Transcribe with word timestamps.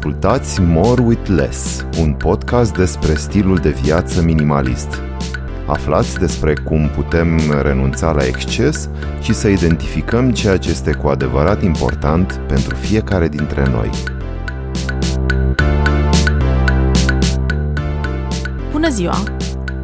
Ascultați 0.00 0.60
More 0.60 1.02
with 1.02 1.28
Less, 1.28 1.86
un 1.98 2.12
podcast 2.12 2.76
despre 2.76 3.14
stilul 3.14 3.56
de 3.56 3.70
viață 3.70 4.22
minimalist. 4.22 5.02
Aflați 5.66 6.18
despre 6.18 6.54
cum 6.64 6.88
putem 6.88 7.40
renunța 7.62 8.12
la 8.12 8.24
exces 8.26 8.88
și 9.20 9.34
să 9.34 9.48
identificăm 9.48 10.30
ceea 10.30 10.56
ce 10.56 10.70
este 10.70 10.92
cu 10.92 11.08
adevărat 11.08 11.62
important 11.62 12.40
pentru 12.48 12.74
fiecare 12.74 13.28
dintre 13.28 13.68
noi. 13.70 13.90
Bună 18.72 18.88
ziua! 18.88 19.22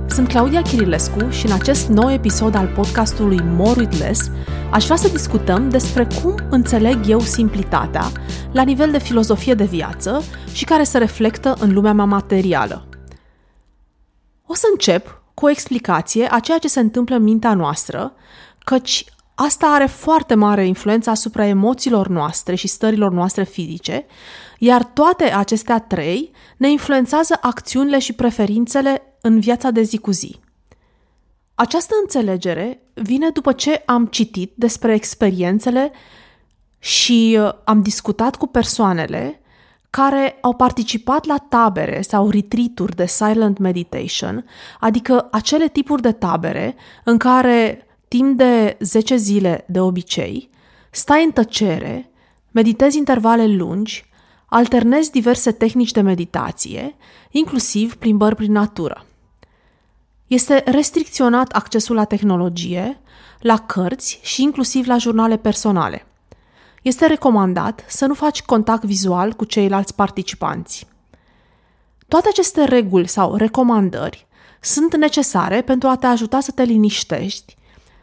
Sunt 0.06 0.28
Claudia 0.28 0.62
Chirilescu 0.62 1.28
și 1.30 1.46
în 1.46 1.52
acest 1.52 1.88
nou 1.88 2.10
episod 2.10 2.54
al 2.54 2.66
podcastului 2.66 3.40
More 3.56 3.80
with 3.80 3.98
Less 3.98 4.30
aș 4.70 4.84
vrea 4.84 4.96
să 4.96 5.08
discutăm 5.08 5.68
despre 5.68 6.06
cum 6.22 6.34
înțeleg 6.50 7.08
eu 7.08 7.20
simplitatea 7.20 8.04
la 8.52 8.62
nivel 8.62 8.90
de 8.90 8.98
filozofie 8.98 9.54
de 9.54 9.64
viață 9.64 10.22
și 10.52 10.64
care 10.64 10.82
se 10.82 10.98
reflectă 10.98 11.56
în 11.60 11.72
lumea 11.72 11.92
mea 11.92 12.04
materială. 12.04 12.88
O 14.46 14.54
să 14.54 14.66
încep 14.70 15.22
cu 15.34 15.44
o 15.44 15.50
explicație 15.50 16.28
a 16.30 16.38
ceea 16.40 16.58
ce 16.58 16.68
se 16.68 16.80
întâmplă 16.80 17.16
în 17.16 17.22
mintea 17.22 17.54
noastră, 17.54 18.12
căci 18.58 19.04
asta 19.34 19.66
are 19.66 19.86
foarte 19.86 20.34
mare 20.34 20.66
influență 20.66 21.10
asupra 21.10 21.46
emoțiilor 21.46 22.08
noastre 22.08 22.54
și 22.54 22.68
stărilor 22.68 23.12
noastre 23.12 23.44
fizice, 23.44 24.06
iar 24.58 24.84
toate 24.84 25.24
acestea 25.24 25.78
trei 25.78 26.30
ne 26.56 26.70
influențează 26.70 27.38
acțiunile 27.40 27.98
și 27.98 28.12
preferințele 28.12 29.02
în 29.20 29.40
viața 29.40 29.70
de 29.70 29.82
zi 29.82 29.98
cu 29.98 30.10
zi. 30.10 30.40
Această 31.58 31.94
înțelegere 32.00 32.80
vine 32.94 33.30
după 33.30 33.52
ce 33.52 33.82
am 33.86 34.06
citit 34.06 34.52
despre 34.54 34.94
experiențele 34.94 35.92
și 36.78 37.38
uh, 37.40 37.52
am 37.64 37.82
discutat 37.82 38.36
cu 38.36 38.46
persoanele 38.46 39.40
care 39.90 40.38
au 40.40 40.54
participat 40.54 41.24
la 41.24 41.36
tabere 41.48 42.00
sau 42.02 42.30
retreat 42.30 42.94
de 42.94 43.06
silent 43.06 43.58
meditation, 43.58 44.44
adică 44.80 45.28
acele 45.30 45.68
tipuri 45.68 46.02
de 46.02 46.12
tabere 46.12 46.74
în 47.04 47.16
care 47.16 47.86
timp 48.08 48.36
de 48.36 48.76
10 48.80 49.16
zile 49.16 49.64
de 49.68 49.80
obicei 49.80 50.50
stai 50.90 51.24
în 51.24 51.30
tăcere, 51.30 52.10
meditezi 52.50 52.98
intervale 52.98 53.46
lungi, 53.46 54.04
alternezi 54.46 55.10
diverse 55.10 55.52
tehnici 55.52 55.92
de 55.92 56.00
meditație, 56.00 56.94
inclusiv 57.30 57.94
plimbări 57.94 58.34
prin 58.34 58.52
natură. 58.52 59.06
Este 60.26 60.62
restricționat 60.66 61.50
accesul 61.52 61.94
la 61.94 62.04
tehnologie, 62.04 63.00
la 63.40 63.58
cărți 63.58 64.20
și 64.22 64.42
inclusiv 64.42 64.86
la 64.86 64.98
jurnale 64.98 65.36
personale. 65.36 66.06
Este 66.82 67.06
recomandat 67.06 67.84
să 67.88 68.06
nu 68.06 68.14
faci 68.14 68.42
contact 68.42 68.84
vizual 68.84 69.32
cu 69.32 69.44
ceilalți 69.44 69.94
participanți. 69.94 70.86
Toate 72.08 72.28
aceste 72.28 72.64
reguli 72.64 73.08
sau 73.08 73.34
recomandări 73.34 74.26
sunt 74.60 74.96
necesare 74.96 75.62
pentru 75.62 75.88
a 75.88 75.96
te 75.96 76.06
ajuta 76.06 76.40
să 76.40 76.50
te 76.50 76.62
liniștești, 76.62 77.56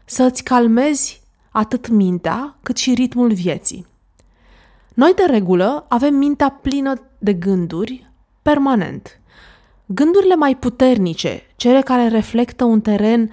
să 0.05 0.23
îți 0.23 0.43
calmezi 0.43 1.21
atât 1.51 1.87
mintea 1.87 2.57
cât 2.63 2.77
și 2.77 2.93
ritmul 2.93 3.33
vieții. 3.33 3.85
Noi, 4.93 5.13
de 5.13 5.23
regulă, 5.23 5.85
avem 5.89 6.15
mintea 6.15 6.49
plină 6.49 6.93
de 7.17 7.33
gânduri 7.33 8.11
permanent– 8.41 9.17
Gândurile 9.85 10.35
mai 10.35 10.55
puternice, 10.55 11.41
cele 11.63 11.81
care 11.81 12.07
reflectă 12.07 12.63
un 12.63 12.81
teren 12.81 13.31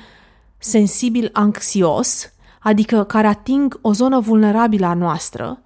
sensibil 0.58 1.30
anxios, 1.32 2.32
adică 2.60 3.04
care 3.04 3.26
ating 3.26 3.78
o 3.80 3.92
zonă 3.92 4.20
vulnerabilă 4.20 4.86
a 4.86 4.94
noastră, 4.94 5.62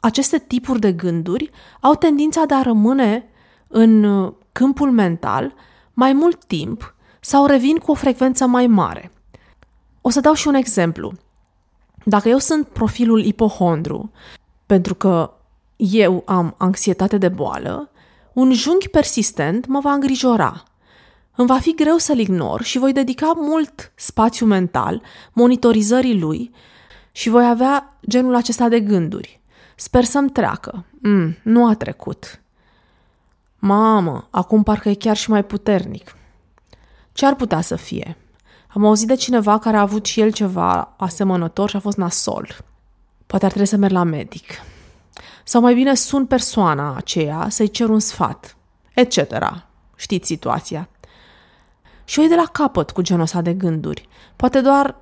aceste 0.00 0.38
tipuri 0.38 0.80
de 0.80 0.92
gânduri 0.92 1.50
au 1.80 1.94
tendința 1.94 2.44
de 2.44 2.54
a 2.54 2.62
rămâne 2.62 3.24
în 3.68 4.04
uh, 4.04 4.32
câmpul 4.52 4.90
mental 4.90 5.54
mai 5.92 6.12
mult 6.12 6.44
timp 6.44 6.94
sau 7.20 7.46
revin 7.46 7.76
cu 7.76 7.90
o 7.90 7.94
frecvență 7.94 8.46
mai 8.46 8.66
mare. 8.66 9.10
O 10.00 10.10
să 10.10 10.20
dau 10.20 10.34
și 10.34 10.48
un 10.48 10.54
exemplu. 10.54 11.12
Dacă 12.04 12.28
eu 12.28 12.38
sunt 12.38 12.66
profilul 12.66 13.24
ipohondru, 13.24 14.10
pentru 14.66 14.94
că 14.94 15.30
eu 15.76 16.22
am 16.26 16.54
anxietate 16.58 17.18
de 17.18 17.28
boală, 17.28 17.90
un 18.32 18.52
junghi 18.52 18.88
persistent 18.88 19.66
mă 19.66 19.80
va 19.80 19.92
îngrijora. 19.92 20.64
Îmi 21.36 21.46
va 21.46 21.58
fi 21.58 21.74
greu 21.74 21.96
să-l 21.96 22.18
ignor 22.18 22.62
și 22.62 22.78
voi 22.78 22.92
dedica 22.92 23.32
mult 23.36 23.92
spațiu 23.94 24.46
mental 24.46 25.02
monitorizării 25.32 26.18
lui 26.18 26.50
și 27.12 27.28
voi 27.28 27.46
avea 27.46 27.96
genul 28.08 28.34
acesta 28.34 28.68
de 28.68 28.80
gânduri. 28.80 29.40
Sper 29.76 30.04
să-mi 30.04 30.30
treacă. 30.30 30.84
Mm, 30.90 31.36
nu 31.42 31.66
a 31.66 31.74
trecut. 31.74 32.40
Mamă, 33.58 34.28
acum 34.30 34.62
parcă 34.62 34.88
e 34.88 34.94
chiar 34.94 35.16
și 35.16 35.30
mai 35.30 35.44
puternic. 35.44 36.16
Ce 37.12 37.26
ar 37.26 37.34
putea 37.34 37.60
să 37.60 37.76
fie? 37.76 38.16
Am 38.68 38.84
auzit 38.84 39.06
de 39.06 39.14
cineva 39.14 39.58
care 39.58 39.76
a 39.76 39.80
avut 39.80 40.04
și 40.06 40.20
el 40.20 40.32
ceva 40.32 40.94
asemănător 40.96 41.68
și 41.68 41.76
a 41.76 41.80
fost 41.80 41.96
nasol. 41.96 42.48
Poate 43.26 43.44
ar 43.44 43.50
trebui 43.50 43.68
să 43.68 43.76
merg 43.76 43.92
la 43.92 44.02
medic. 44.02 44.50
Sau 45.44 45.60
mai 45.60 45.74
bine 45.74 45.94
sun 45.94 46.26
persoana 46.26 46.96
aceea 46.96 47.46
să-i 47.48 47.70
cer 47.70 47.88
un 47.88 47.98
sfat, 47.98 48.56
etc. 48.94 49.18
Știți 49.96 50.26
situația. 50.26 50.88
Și 52.04 52.20
eu 52.20 52.26
de 52.26 52.34
la 52.34 52.46
capăt 52.52 52.90
cu 52.90 53.02
genul 53.02 53.22
ăsta 53.22 53.40
de 53.42 53.52
gânduri, 53.52 54.08
poate 54.36 54.60
doar 54.60 54.96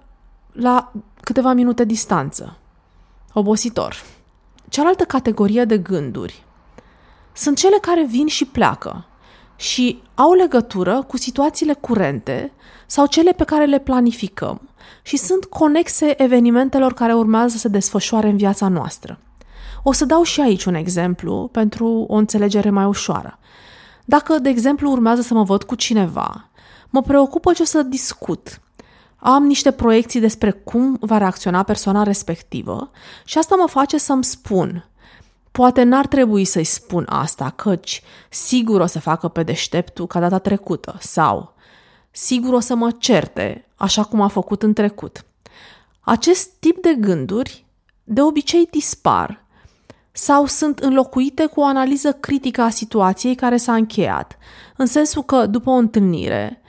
la 0.53 0.93
câteva 1.21 1.53
minute 1.53 1.85
distanță. 1.85 2.57
Obositor. 3.33 4.03
Cealaltă 4.69 5.05
categorie 5.05 5.65
de 5.65 5.79
gânduri 5.79 6.45
sunt 7.33 7.57
cele 7.57 7.77
care 7.81 8.05
vin 8.05 8.27
și 8.27 8.45
pleacă 8.45 9.05
și 9.57 10.03
au 10.15 10.33
legătură 10.33 11.03
cu 11.03 11.17
situațiile 11.17 11.73
curente 11.73 12.53
sau 12.87 13.07
cele 13.07 13.33
pe 13.33 13.45
care 13.45 13.65
le 13.65 13.79
planificăm 13.79 14.69
și 15.03 15.17
sunt 15.17 15.45
conexe 15.45 16.23
evenimentelor 16.23 16.95
care 16.95 17.15
urmează 17.15 17.49
să 17.49 17.59
se 17.59 17.69
desfășoare 17.69 18.29
în 18.29 18.37
viața 18.37 18.69
noastră. 18.69 19.19
O 19.83 19.93
să 19.93 20.05
dau 20.05 20.23
și 20.23 20.41
aici 20.41 20.65
un 20.65 20.75
exemplu 20.75 21.49
pentru 21.53 22.05
o 22.09 22.15
înțelegere 22.15 22.71
mai 22.71 22.85
ușoară. 22.85 23.39
Dacă, 24.05 24.39
de 24.39 24.49
exemplu, 24.49 24.91
urmează 24.91 25.21
să 25.21 25.35
mă 25.35 25.43
văd 25.43 25.63
cu 25.63 25.75
cineva, 25.75 26.49
mă 26.93 27.03
preocupă 27.03 27.53
ce 27.53 27.63
o 27.63 27.65
să 27.65 27.83
discut. 27.83 28.61
Am 29.17 29.47
niște 29.47 29.71
proiecții 29.71 30.21
despre 30.21 30.51
cum 30.51 30.97
va 31.01 31.19
reacționa 31.19 31.63
persoana 31.63 32.03
respectivă 32.03 32.91
și 33.25 33.39
asta 33.39 33.55
mă 33.55 33.67
face 33.69 33.99
să-mi 33.99 34.25
spun. 34.25 34.89
Poate 35.51 35.83
n-ar 35.83 36.07
trebui 36.07 36.45
să-i 36.45 36.65
spun 36.65 37.07
asta, 37.09 37.51
căci 37.51 38.03
sigur 38.31 38.81
o 38.81 38.87
să 38.87 39.01
facă 39.01 39.29
pe 39.29 39.43
deșteptul 39.43 40.07
ca 40.07 40.21
data 40.21 40.39
trecută 40.39 40.97
sau 41.01 41.55
sigur 42.11 42.53
o 42.53 42.61
să 42.61 42.75
mă 42.75 42.91
certe, 42.91 43.69
așa 43.77 44.05
cum 44.05 44.21
a 44.21 44.29
făcut 44.29 44.63
în 44.63 44.73
trecut. 44.73 45.25
Acest 46.01 46.51
tip 46.59 46.83
de 46.83 46.97
gânduri 46.99 47.67
de 48.05 48.23
obicei 48.23 48.69
dispar 48.71 49.45
sau 50.13 50.47
sunt 50.47 50.79
înlocuite 50.79 51.47
cu 51.47 51.61
o 51.61 51.65
analiză 51.65 52.13
critică 52.13 52.61
a 52.61 52.71
situației 52.71 53.35
care 53.35 53.57
s-a 53.57 53.75
încheiat, 53.75 54.39
în 54.77 54.87
sensul 54.87 55.23
că 55.23 55.47
după 55.47 55.71
o 55.71 55.75
întâlnire, 55.75 56.62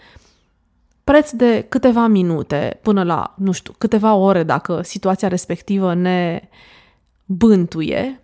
preț 1.04 1.32
de 1.32 1.66
câteva 1.70 2.08
minute 2.08 2.80
până 2.82 3.04
la, 3.04 3.34
nu 3.38 3.52
știu, 3.52 3.74
câteva 3.78 4.14
ore 4.14 4.44
dacă 4.44 4.82
situația 4.82 5.28
respectivă 5.28 5.94
ne 5.94 6.50
bântuie, 7.26 8.20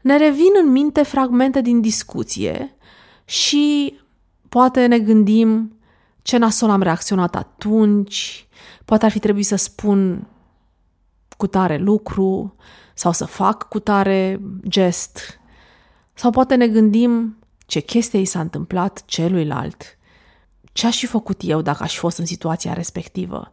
ne 0.00 0.16
revin 0.16 0.50
în 0.62 0.70
minte 0.70 1.02
fragmente 1.02 1.60
din 1.60 1.80
discuție 1.80 2.76
și 3.24 3.94
poate 4.48 4.86
ne 4.86 4.98
gândim 4.98 5.76
ce 6.22 6.36
nasol 6.36 6.70
am 6.70 6.82
reacționat 6.82 7.36
atunci, 7.36 8.48
poate 8.84 9.04
ar 9.04 9.10
fi 9.10 9.18
trebuit 9.18 9.46
să 9.46 9.56
spun 9.56 10.26
cu 11.36 11.46
tare 11.46 11.76
lucru, 11.76 12.56
sau 12.94 13.12
să 13.12 13.24
fac 13.24 13.68
cu 13.68 13.78
tare 13.78 14.40
gest, 14.68 15.40
sau 16.14 16.30
poate 16.30 16.54
ne 16.54 16.68
gândim 16.68 17.36
ce 17.66 17.80
chestie 17.80 18.20
i 18.20 18.24
s-a 18.24 18.40
întâmplat 18.40 19.02
celuilalt, 19.04 19.98
ce 20.72 20.86
aș 20.86 20.98
fi 20.98 21.06
făcut 21.06 21.40
eu 21.44 21.62
dacă 21.62 21.82
aș 21.82 21.92
fi 21.92 21.98
fost 21.98 22.18
în 22.18 22.26
situația 22.26 22.72
respectivă, 22.72 23.52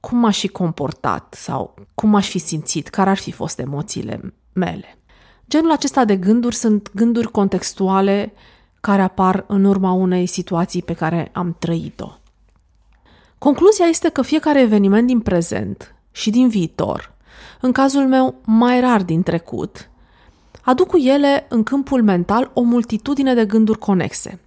cum 0.00 0.18
m-aș 0.18 0.38
fi 0.38 0.48
comportat 0.48 1.34
sau 1.38 1.74
cum 1.94 2.14
aș 2.14 2.28
fi 2.28 2.38
simțit, 2.38 2.88
care 2.88 3.10
ar 3.10 3.16
fi 3.16 3.30
fost 3.30 3.58
emoțiile 3.58 4.34
mele. 4.52 4.98
Genul 5.48 5.70
acesta 5.70 6.04
de 6.04 6.16
gânduri 6.16 6.54
sunt 6.54 6.90
gânduri 6.94 7.30
contextuale 7.30 8.32
care 8.80 9.02
apar 9.02 9.44
în 9.48 9.64
urma 9.64 9.92
unei 9.92 10.26
situații 10.26 10.82
pe 10.82 10.92
care 10.92 11.30
am 11.32 11.56
trăit-o. 11.58 12.18
Concluzia 13.38 13.84
este 13.86 14.08
că 14.08 14.22
fiecare 14.22 14.60
eveniment 14.60 15.06
din 15.06 15.20
prezent 15.20 15.94
și 16.10 16.30
din 16.30 16.48
viitor 16.48 17.14
în 17.60 17.72
cazul 17.72 18.06
meu 18.06 18.34
mai 18.44 18.80
rar 18.80 19.02
din 19.02 19.22
trecut, 19.22 19.90
aduc 20.62 20.86
cu 20.86 20.96
ele 20.96 21.46
în 21.48 21.62
câmpul 21.62 22.02
mental 22.02 22.50
o 22.54 22.60
multitudine 22.60 23.34
de 23.34 23.44
gânduri 23.44 23.78
conexe. 23.78 24.40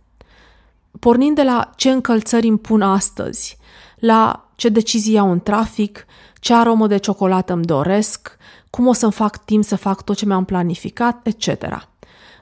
Pornind 0.99 1.35
de 1.35 1.43
la 1.43 1.69
ce 1.75 1.89
încălțări 1.89 2.47
îmi 2.47 2.59
pun 2.59 2.81
astăzi, 2.81 3.57
la 3.95 4.49
ce 4.55 4.69
decizii 4.69 5.13
iau 5.13 5.31
în 5.31 5.39
trafic, 5.39 6.05
ce 6.39 6.53
aromă 6.53 6.87
de 6.87 6.97
ciocolată 6.97 7.53
îmi 7.53 7.65
doresc, 7.65 8.37
cum 8.69 8.87
o 8.87 8.93
să-mi 8.93 9.11
fac 9.11 9.45
timp 9.45 9.63
să 9.63 9.75
fac 9.75 10.03
tot 10.03 10.15
ce 10.15 10.25
mi-am 10.25 10.45
planificat, 10.45 11.27
etc. 11.27 11.47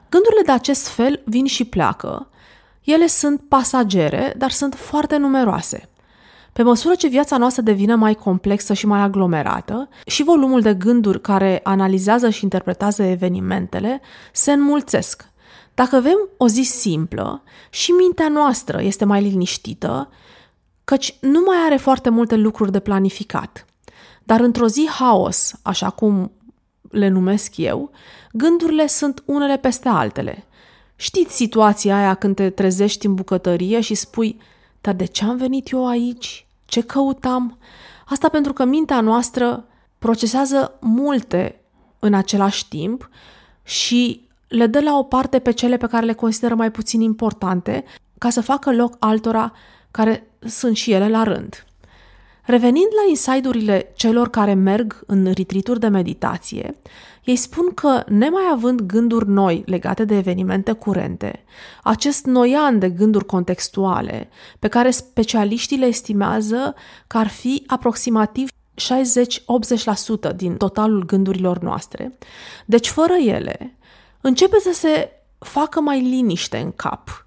Gândurile 0.08 0.42
de 0.44 0.52
acest 0.52 0.88
fel 0.88 1.22
vin 1.24 1.46
și 1.46 1.64
pleacă. 1.64 2.28
Ele 2.82 3.06
sunt 3.06 3.40
pasagere, 3.48 4.34
dar 4.36 4.50
sunt 4.50 4.74
foarte 4.74 5.16
numeroase. 5.16 5.88
Pe 6.52 6.62
măsură 6.62 6.94
ce 6.94 7.08
viața 7.08 7.36
noastră 7.36 7.62
devine 7.62 7.94
mai 7.94 8.14
complexă 8.14 8.72
și 8.72 8.86
mai 8.86 9.00
aglomerată, 9.00 9.88
și 10.06 10.22
volumul 10.22 10.60
de 10.60 10.74
gânduri 10.74 11.20
care 11.20 11.60
analizează 11.62 12.30
și 12.30 12.42
interpretează 12.42 13.02
evenimentele 13.02 14.00
se 14.32 14.52
înmulțesc. 14.52 15.31
Dacă 15.74 15.96
avem 15.96 16.28
o 16.36 16.48
zi 16.48 16.62
simplă 16.62 17.42
și 17.70 17.90
mintea 17.90 18.28
noastră 18.28 18.82
este 18.82 19.04
mai 19.04 19.22
liniștită, 19.22 20.10
căci 20.84 21.16
nu 21.20 21.42
mai 21.46 21.56
are 21.66 21.76
foarte 21.76 22.08
multe 22.08 22.36
lucruri 22.36 22.72
de 22.72 22.80
planificat. 22.80 23.66
Dar 24.24 24.40
într-o 24.40 24.66
zi 24.66 24.88
haos, 24.88 25.52
așa 25.62 25.90
cum 25.90 26.32
le 26.90 27.08
numesc 27.08 27.56
eu, 27.56 27.90
gândurile 28.32 28.86
sunt 28.86 29.22
unele 29.24 29.56
peste 29.56 29.88
altele. 29.88 30.46
Știți 30.96 31.34
situația 31.34 31.96
aia 31.96 32.14
când 32.14 32.34
te 32.34 32.50
trezești 32.50 33.06
în 33.06 33.14
bucătărie 33.14 33.80
și 33.80 33.94
spui, 33.94 34.40
dar 34.80 34.94
de 34.94 35.04
ce 35.04 35.24
am 35.24 35.36
venit 35.36 35.70
eu 35.70 35.88
aici? 35.88 36.46
Ce 36.64 36.80
căutam? 36.80 37.58
Asta 38.06 38.28
pentru 38.28 38.52
că 38.52 38.64
mintea 38.64 39.00
noastră 39.00 39.64
procesează 39.98 40.78
multe 40.80 41.60
în 41.98 42.14
același 42.14 42.68
timp 42.68 43.08
și 43.62 44.28
le 44.52 44.66
dă 44.66 44.80
la 44.80 44.98
o 44.98 45.02
parte 45.02 45.38
pe 45.38 45.50
cele 45.50 45.76
pe 45.76 45.86
care 45.86 46.06
le 46.06 46.12
consideră 46.12 46.54
mai 46.54 46.70
puțin 46.70 47.00
importante, 47.00 47.84
ca 48.18 48.30
să 48.30 48.40
facă 48.40 48.72
loc 48.72 48.96
altora 48.98 49.52
care 49.90 50.26
sunt 50.40 50.76
și 50.76 50.92
ele 50.92 51.08
la 51.08 51.22
rând. 51.22 51.66
Revenind 52.44 52.88
la 53.02 53.08
inside-urile 53.08 53.92
celor 53.94 54.30
care 54.30 54.54
merg 54.54 55.02
în 55.06 55.24
retreat 55.24 55.78
de 55.78 55.88
meditație, 55.88 56.74
ei 57.24 57.36
spun 57.36 57.74
că, 57.74 58.04
nemai 58.08 58.42
având 58.52 58.80
gânduri 58.80 59.28
noi 59.28 59.62
legate 59.66 60.04
de 60.04 60.16
evenimente 60.16 60.72
curente, 60.72 61.44
acest 61.82 62.24
noian 62.24 62.78
de 62.78 62.90
gânduri 62.90 63.26
contextuale, 63.26 64.28
pe 64.58 64.68
care 64.68 64.90
specialiștii 64.90 65.78
le 65.78 65.86
estimează 65.86 66.74
că 67.06 67.18
ar 67.18 67.28
fi 67.28 67.62
aproximativ 67.66 68.48
60-80% 70.32 70.36
din 70.36 70.56
totalul 70.56 71.04
gândurilor 71.04 71.58
noastre, 71.58 72.18
deci 72.66 72.88
fără 72.88 73.12
ele, 73.12 73.76
începe 74.22 74.56
să 74.60 74.70
se 74.72 75.10
facă 75.38 75.80
mai 75.80 76.00
liniște 76.00 76.58
în 76.58 76.72
cap. 76.72 77.26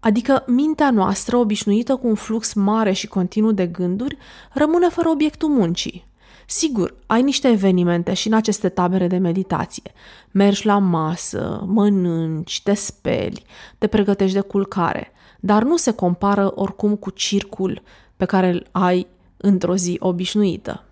Adică 0.00 0.44
mintea 0.46 0.90
noastră, 0.90 1.36
obișnuită 1.36 1.96
cu 1.96 2.06
un 2.06 2.14
flux 2.14 2.52
mare 2.52 2.92
și 2.92 3.06
continuu 3.06 3.52
de 3.52 3.66
gânduri, 3.66 4.16
rămâne 4.52 4.88
fără 4.88 5.08
obiectul 5.08 5.48
muncii. 5.48 6.06
Sigur, 6.46 6.94
ai 7.06 7.22
niște 7.22 7.48
evenimente 7.48 8.14
și 8.14 8.26
în 8.26 8.32
aceste 8.32 8.68
tabere 8.68 9.06
de 9.06 9.16
meditație. 9.16 9.92
Mergi 10.30 10.66
la 10.66 10.78
masă, 10.78 11.64
mănânci, 11.66 12.62
te 12.62 12.74
speli, 12.74 13.44
te 13.78 13.86
pregătești 13.86 14.34
de 14.34 14.40
culcare, 14.40 15.12
dar 15.40 15.62
nu 15.62 15.76
se 15.76 15.92
compară 15.92 16.52
oricum 16.54 16.96
cu 16.96 17.10
circul 17.10 17.82
pe 18.16 18.24
care 18.24 18.48
îl 18.48 18.66
ai 18.70 19.06
într-o 19.36 19.76
zi 19.76 19.96
obișnuită. 20.00 20.84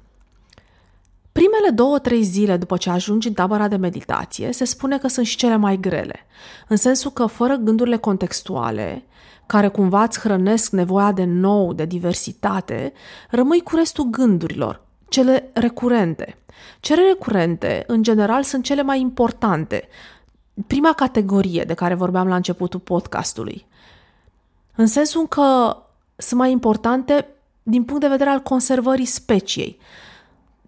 Primele 1.33 1.71
două-trei 1.75 2.23
zile 2.23 2.57
după 2.57 2.77
ce 2.77 2.91
ajungi 2.91 3.29
în 3.29 3.35
tabăra 3.35 3.69
de 3.69 3.77
meditație, 3.77 4.53
se 4.53 4.65
spune 4.65 4.99
că 4.99 5.09
sunt 5.09 5.27
și 5.27 5.37
cele 5.37 5.57
mai 5.57 5.77
grele, 5.81 6.27
în 6.69 6.77
sensul 6.77 7.11
că 7.11 7.27
fără 7.27 7.55
gândurile 7.55 7.97
contextuale, 7.97 9.05
care 9.47 9.69
cumva 9.69 10.03
îți 10.03 10.21
hrănesc 10.21 10.73
nevoia 10.73 11.13
de 11.13 11.25
nou, 11.25 11.73
de 11.73 11.85
diversitate, 11.85 12.93
rămâi 13.31 13.61
cu 13.61 13.77
restul 13.77 14.05
gândurilor, 14.05 14.83
cele 15.09 15.51
recurente. 15.53 16.37
Cele 16.81 17.03
recurente, 17.03 17.85
în 17.87 18.03
general, 18.03 18.43
sunt 18.43 18.65
cele 18.65 18.83
mai 18.83 19.01
importante. 19.01 19.89
Prima 20.67 20.93
categorie 20.93 21.65
de 21.67 21.75
care 21.75 21.95
vorbeam 21.95 22.29
la 22.29 22.35
începutul 22.35 22.81
podcastului. 22.81 23.67
În 24.75 24.87
sensul 24.87 25.27
că 25.29 25.77
sunt 26.17 26.41
mai 26.41 26.51
importante 26.51 27.27
din 27.63 27.85
punct 27.85 28.01
de 28.01 28.09
vedere 28.09 28.31
al 28.31 28.41
conservării 28.41 29.05
speciei. 29.05 29.79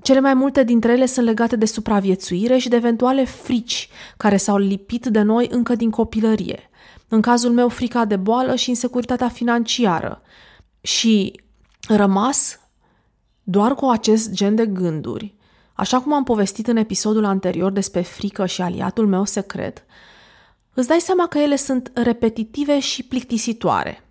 Cele 0.02 0.20
mai 0.20 0.34
multe 0.34 0.64
dintre 0.64 0.92
ele 0.92 1.06
sunt 1.06 1.26
legate 1.26 1.56
de 1.56 1.66
supraviețuire 1.66 2.58
și 2.58 2.68
de 2.68 2.76
eventuale 2.76 3.24
frici 3.24 3.88
care 4.16 4.36
s-au 4.36 4.56
lipit 4.56 5.06
de 5.06 5.20
noi 5.20 5.48
încă 5.50 5.74
din 5.74 5.90
copilărie. 5.90 6.70
În 7.08 7.20
cazul 7.20 7.52
meu, 7.52 7.68
frica 7.68 8.04
de 8.04 8.16
boală 8.16 8.54
și 8.54 8.68
insecuritatea 8.68 9.28
financiară. 9.28 10.22
Și 10.80 11.40
rămas 11.88 12.60
doar 13.42 13.74
cu 13.74 13.86
acest 13.86 14.30
gen 14.30 14.54
de 14.54 14.66
gânduri, 14.66 15.34
așa 15.74 16.00
cum 16.00 16.12
am 16.12 16.24
povestit 16.24 16.66
în 16.66 16.76
episodul 16.76 17.24
anterior 17.24 17.72
despre 17.72 18.00
frică 18.00 18.46
și 18.46 18.62
aliatul 18.62 19.06
meu 19.06 19.24
secret, 19.24 19.84
îți 20.74 20.88
dai 20.88 21.00
seama 21.00 21.26
că 21.26 21.38
ele 21.38 21.56
sunt 21.56 21.90
repetitive 21.94 22.78
și 22.80 23.02
plictisitoare. 23.02 24.04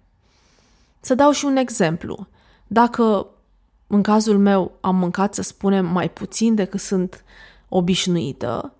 Să 0.99 1.15
dau 1.15 1.31
și 1.31 1.45
un 1.45 1.55
exemplu. 1.55 2.27
Dacă 2.67 3.27
în 3.91 4.01
cazul 4.01 4.37
meu 4.37 4.77
am 4.81 4.95
mâncat, 4.95 5.33
să 5.33 5.41
spunem, 5.41 5.85
mai 5.85 6.09
puțin 6.09 6.55
decât 6.55 6.79
sunt 6.79 7.23
obișnuită, 7.69 8.73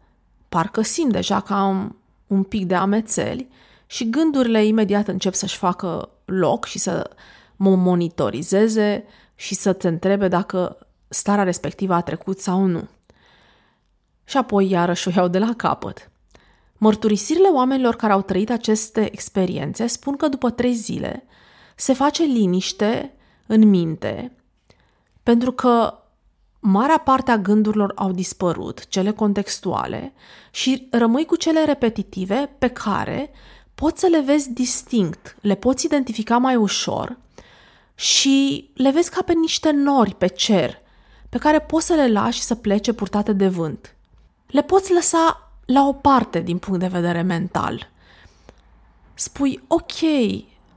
parcă 0.49 0.81
simt 0.81 1.11
deja 1.11 1.39
că 1.39 1.53
am 1.53 1.95
un 2.27 2.43
pic 2.43 2.65
de 2.65 2.75
amețeli 2.75 3.47
și 3.85 4.09
gândurile 4.09 4.65
imediat 4.65 5.07
încep 5.07 5.33
să-și 5.33 5.57
facă 5.57 6.09
loc 6.25 6.65
și 6.65 6.79
să 6.79 7.09
mă 7.55 7.75
monitorizeze 7.75 9.03
și 9.35 9.55
să 9.55 9.73
te 9.73 9.87
întrebe 9.87 10.27
dacă 10.27 10.77
starea 11.07 11.43
respectivă 11.43 11.93
a 11.93 12.01
trecut 12.01 12.39
sau 12.39 12.65
nu. 12.65 12.87
Și 14.23 14.37
apoi 14.37 14.69
iarăși 14.69 15.07
o 15.07 15.11
iau 15.15 15.27
de 15.27 15.39
la 15.39 15.53
capăt. 15.57 16.11
Mărturisirile 16.77 17.47
oamenilor 17.47 17.95
care 17.95 18.13
au 18.13 18.21
trăit 18.21 18.49
aceste 18.49 19.11
experiențe 19.11 19.87
spun 19.87 20.15
că 20.15 20.27
după 20.27 20.49
trei 20.49 20.73
zile 20.73 21.23
se 21.75 21.93
face 21.93 22.23
liniște 22.23 23.13
în 23.47 23.69
minte 23.69 24.35
pentru 25.23 25.51
că 25.51 25.93
marea 26.59 26.97
parte 26.97 27.31
a 27.31 27.37
gândurilor 27.37 27.91
au 27.95 28.11
dispărut, 28.11 28.87
cele 28.87 29.11
contextuale, 29.11 30.13
și 30.51 30.87
rămâi 30.91 31.25
cu 31.25 31.35
cele 31.35 31.65
repetitive 31.65 32.55
pe 32.57 32.67
care 32.67 33.31
poți 33.75 33.99
să 33.99 34.07
le 34.07 34.19
vezi 34.19 34.51
distinct, 34.51 35.35
le 35.41 35.55
poți 35.55 35.85
identifica 35.85 36.37
mai 36.37 36.55
ușor 36.55 37.17
și 37.95 38.69
le 38.73 38.91
vezi 38.91 39.09
ca 39.09 39.21
pe 39.21 39.33
niște 39.33 39.71
nori 39.71 40.15
pe 40.15 40.27
cer, 40.27 40.81
pe 41.29 41.37
care 41.37 41.59
poți 41.59 41.85
să 41.85 41.93
le 41.93 42.11
lași 42.11 42.41
să 42.41 42.55
plece 42.55 42.93
purtate 42.93 43.33
de 43.33 43.47
vânt. 43.47 43.95
Le 44.47 44.61
poți 44.61 44.93
lăsa 44.93 45.51
la 45.65 45.87
o 45.87 45.93
parte 45.93 46.39
din 46.39 46.57
punct 46.57 46.79
de 46.79 46.87
vedere 46.87 47.21
mental. 47.21 47.89
Spui, 49.13 49.63
ok, 49.67 50.01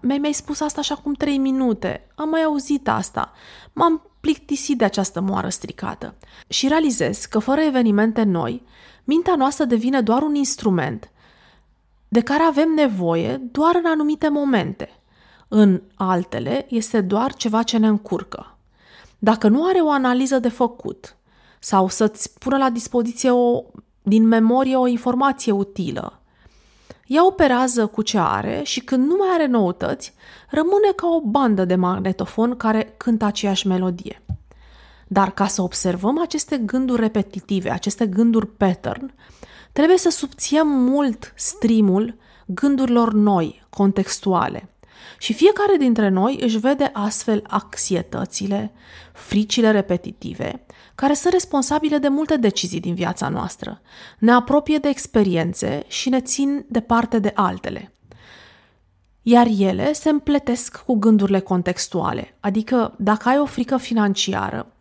mi-ai 0.01 0.19
mai 0.19 0.33
spus 0.33 0.61
asta 0.61 0.81
așa 0.81 0.95
cum 0.95 1.13
trei 1.13 1.39
minute, 1.39 2.07
am 2.15 2.29
mai 2.29 2.43
auzit 2.43 2.89
asta, 2.89 3.33
m-am 3.73 4.11
plictisit 4.25 4.79
de 4.79 4.85
această 4.85 5.21
moară 5.21 5.49
stricată. 5.49 6.15
Și 6.49 6.69
realizez 6.69 7.25
că 7.25 7.39
fără 7.39 7.61
evenimente 7.61 8.23
noi, 8.23 8.63
mintea 9.05 9.35
noastră 9.37 9.65
devine 9.65 10.01
doar 10.01 10.23
un 10.23 10.35
instrument 10.35 11.11
de 12.09 12.21
care 12.21 12.43
avem 12.43 12.69
nevoie 12.69 13.37
doar 13.53 13.75
în 13.75 13.91
anumite 13.91 14.29
momente– 14.29 14.89
în 15.57 15.83
altele 15.95 16.67
este 16.69 17.01
doar 17.01 17.35
ceva 17.35 17.63
ce 17.63 17.79
ne 17.79 17.87
încurcă. 17.87 18.57
Dacă 19.19 19.49
nu 19.49 19.65
are 19.65 19.79
o 19.79 19.91
analiză 19.91 20.39
de 20.39 20.49
făcut 20.49 21.17
sau 21.59 21.89
să-ți 21.89 22.39
pună 22.39 22.57
la 22.57 22.71
dispoziție 22.71 23.31
o, 23.31 23.63
din 24.03 24.27
memorie 24.27 24.77
o 24.77 24.87
informație 24.87 25.53
utilă, 25.53 26.23
ea 27.07 27.27
operează 27.27 27.87
cu 27.87 28.03
ce 28.03 28.19
are 28.19 28.61
și 28.65 28.81
când 28.81 29.09
nu 29.09 29.17
mai 29.19 29.29
are 29.35 29.47
noutăți, 29.47 30.15
rămâne 30.51 30.93
ca 30.97 31.07
o 31.07 31.21
bandă 31.21 31.65
de 31.65 31.75
magnetofon 31.75 32.57
care 32.57 32.95
cântă 32.97 33.25
aceeași 33.25 33.67
melodie. 33.67 34.23
Dar 35.09 35.31
ca 35.31 35.47
să 35.47 35.63
observăm 35.63 36.21
aceste 36.21 36.57
gânduri 36.57 37.01
repetitive, 37.01 37.71
aceste 37.71 38.07
gânduri 38.07 38.47
pattern, 38.47 39.15
trebuie 39.73 39.99
să 39.99 40.11
subțiem 40.11 40.67
mult 40.67 41.33
streamul 41.37 42.17
gândurilor 42.47 43.13
noi, 43.13 43.67
contextuale– 43.71 44.69
și 45.19 45.33
fiecare 45.33 45.77
dintre 45.79 46.09
noi 46.09 46.39
își 46.41 46.59
vede 46.59 46.91
astfel 46.93 47.43
anxietățile, 47.47 48.73
fricile 49.13 49.71
repetitive, 49.71 50.64
care 50.95 51.15
sunt 51.15 51.33
responsabile 51.33 51.99
de 51.99 52.09
multe 52.09 52.37
decizii 52.37 52.81
din 52.81 52.95
viața 52.95 53.29
noastră, 53.29 53.81
ne 54.19 54.33
apropie 54.33 54.79
de 54.79 54.89
experiențe 54.89 55.85
și 55.87 56.09
ne 56.09 56.21
țin 56.21 56.65
departe 56.69 57.19
de 57.19 57.33
altele. 57.35 57.95
Iar 59.23 59.47
ele 59.59 59.93
se 59.93 60.09
împletesc 60.09 60.83
cu 60.85 60.95
gândurile 60.95 61.41
contextuale, 61.41 62.37
adică 62.41 62.95
dacă 62.99 63.29
ai 63.29 63.39
o 63.39 63.45
frică 63.45 63.77
financiară, 63.77 64.73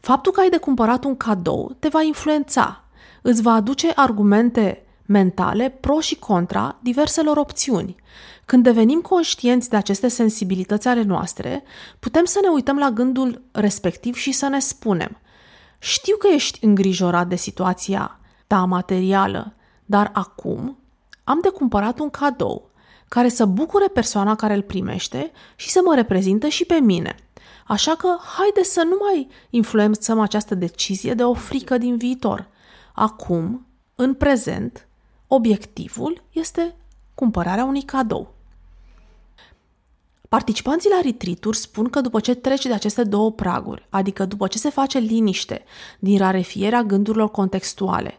faptul 0.00 0.32
că 0.32 0.40
ai 0.40 0.48
de 0.48 0.56
cumpărat 0.56 1.04
un 1.04 1.16
cadou 1.16 1.76
te 1.78 1.88
va 1.88 2.02
influența, 2.02 2.84
îți 3.22 3.42
va 3.42 3.52
aduce 3.52 3.92
argumente 3.94 4.86
mentale 5.06 5.68
pro 5.80 6.00
și 6.00 6.14
contra 6.14 6.78
diverselor 6.82 7.36
opțiuni 7.36 7.96
când 8.44 8.62
devenim 8.62 9.00
conștienți 9.00 9.70
de 9.70 9.76
aceste 9.76 10.08
sensibilități 10.08 10.88
ale 10.88 11.02
noastre, 11.02 11.62
putem 11.98 12.24
să 12.24 12.38
ne 12.42 12.48
uităm 12.48 12.78
la 12.78 12.90
gândul 12.90 13.42
respectiv 13.52 14.14
și 14.14 14.32
să 14.32 14.48
ne 14.48 14.58
spunem 14.58 15.18
Știu 15.78 16.16
că 16.16 16.26
ești 16.34 16.64
îngrijorat 16.64 17.28
de 17.28 17.36
situația 17.36 18.20
ta 18.46 18.64
materială, 18.64 19.54
dar 19.84 20.10
acum 20.14 20.78
am 21.24 21.38
de 21.42 21.48
cumpărat 21.48 21.98
un 21.98 22.10
cadou 22.10 22.70
care 23.08 23.28
să 23.28 23.44
bucure 23.44 23.88
persoana 23.88 24.36
care 24.36 24.54
îl 24.54 24.62
primește 24.62 25.30
și 25.56 25.70
să 25.70 25.80
mă 25.84 25.94
reprezintă 25.94 26.48
și 26.48 26.64
pe 26.64 26.74
mine. 26.74 27.14
Așa 27.66 27.94
că 27.94 28.16
haide 28.36 28.62
să 28.62 28.82
nu 28.82 28.96
mai 29.00 29.28
influențăm 29.50 30.20
această 30.20 30.54
decizie 30.54 31.14
de 31.14 31.24
o 31.24 31.34
frică 31.34 31.78
din 31.78 31.96
viitor. 31.96 32.48
Acum, 32.94 33.66
în 33.94 34.14
prezent, 34.14 34.88
obiectivul 35.34 36.22
este 36.32 36.74
cumpărarea 37.14 37.64
unui 37.64 37.82
cadou. 37.82 38.34
Participanții 40.28 40.90
la 40.90 41.00
retreat 41.02 41.54
spun 41.54 41.88
că 41.88 42.00
după 42.00 42.20
ce 42.20 42.34
treci 42.34 42.66
de 42.66 42.72
aceste 42.72 43.04
două 43.04 43.32
praguri, 43.32 43.86
adică 43.90 44.24
după 44.24 44.46
ce 44.46 44.58
se 44.58 44.70
face 44.70 44.98
liniște 44.98 45.64
din 45.98 46.18
rarefierea 46.18 46.82
gândurilor 46.82 47.30
contextuale 47.30 48.18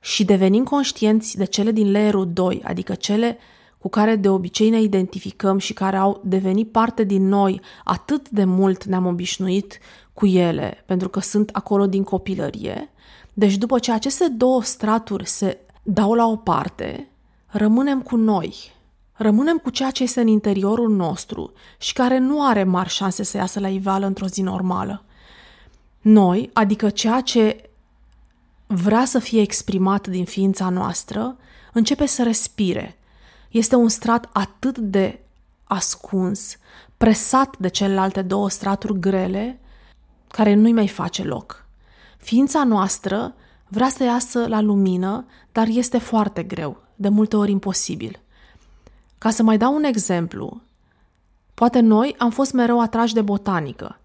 și 0.00 0.24
devenim 0.24 0.64
conștienți 0.64 1.36
de 1.36 1.44
cele 1.44 1.70
din 1.70 1.92
layerul 1.92 2.32
2, 2.32 2.62
adică 2.64 2.94
cele 2.94 3.38
cu 3.78 3.88
care 3.88 4.16
de 4.16 4.28
obicei 4.28 4.70
ne 4.70 4.80
identificăm 4.80 5.58
și 5.58 5.72
care 5.72 5.96
au 5.96 6.20
devenit 6.24 6.72
parte 6.72 7.04
din 7.04 7.28
noi, 7.28 7.60
atât 7.84 8.28
de 8.28 8.44
mult 8.44 8.84
ne-am 8.84 9.06
obișnuit 9.06 9.78
cu 10.12 10.26
ele, 10.26 10.82
pentru 10.86 11.08
că 11.08 11.20
sunt 11.20 11.50
acolo 11.52 11.86
din 11.86 12.02
copilărie. 12.02 12.90
Deci 13.34 13.56
după 13.56 13.78
ce 13.78 13.92
aceste 13.92 14.28
două 14.28 14.62
straturi 14.62 15.26
se 15.26 15.58
dau 15.92 16.14
la 16.14 16.26
o 16.26 16.36
parte, 16.36 17.08
rămânem 17.46 18.02
cu 18.02 18.16
noi, 18.16 18.72
rămânem 19.12 19.58
cu 19.58 19.70
ceea 19.70 19.90
ce 19.90 20.02
este 20.02 20.20
în 20.20 20.26
interiorul 20.26 20.90
nostru 20.90 21.52
și 21.78 21.92
care 21.92 22.18
nu 22.18 22.46
are 22.46 22.64
mari 22.64 22.88
șanse 22.88 23.22
să 23.22 23.36
iasă 23.36 23.60
la 23.60 23.68
iveală 23.68 24.06
într-o 24.06 24.26
zi 24.26 24.42
normală. 24.42 25.04
Noi, 26.00 26.50
adică 26.52 26.90
ceea 26.90 27.20
ce 27.20 27.70
vrea 28.66 29.04
să 29.04 29.18
fie 29.18 29.40
exprimat 29.40 30.06
din 30.06 30.24
ființa 30.24 30.68
noastră, 30.68 31.36
începe 31.72 32.06
să 32.06 32.22
respire. 32.22 32.98
Este 33.50 33.74
un 33.74 33.88
strat 33.88 34.28
atât 34.32 34.78
de 34.78 35.20
ascuns, 35.64 36.56
presat 36.96 37.56
de 37.58 37.68
celelalte 37.68 38.22
două 38.22 38.50
straturi 38.50 39.00
grele, 39.00 39.60
care 40.28 40.54
nu-i 40.54 40.72
mai 40.72 40.88
face 40.88 41.22
loc. 41.22 41.66
Ființa 42.16 42.64
noastră 42.64 43.34
vrea 43.70 43.88
să 43.88 44.04
iasă 44.04 44.46
la 44.46 44.60
lumină, 44.60 45.24
dar 45.52 45.66
este 45.68 45.98
foarte 45.98 46.42
greu, 46.42 46.76
de 46.94 47.08
multe 47.08 47.36
ori 47.36 47.50
imposibil. 47.50 48.20
Ca 49.18 49.30
să 49.30 49.42
mai 49.42 49.58
dau 49.58 49.74
un 49.74 49.84
exemplu, 49.84 50.60
poate 51.54 51.80
noi 51.80 52.14
am 52.18 52.30
fost 52.30 52.52
mereu 52.52 52.80
atrași 52.80 53.14
de 53.14 53.22
botanică 53.22 53.98